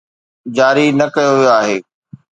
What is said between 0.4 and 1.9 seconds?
جاري نه ڪيو ويو آهي.